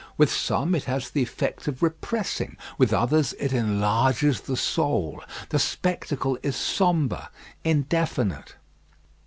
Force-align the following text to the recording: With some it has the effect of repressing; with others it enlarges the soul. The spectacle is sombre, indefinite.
With 0.17 0.31
some 0.31 0.73
it 0.73 0.85
has 0.85 1.11
the 1.11 1.21
effect 1.21 1.67
of 1.67 1.83
repressing; 1.83 2.57
with 2.79 2.91
others 2.91 3.33
it 3.39 3.53
enlarges 3.53 4.41
the 4.41 4.57
soul. 4.57 5.23
The 5.49 5.59
spectacle 5.59 6.39
is 6.41 6.55
sombre, 6.55 7.29
indefinite. 7.63 8.55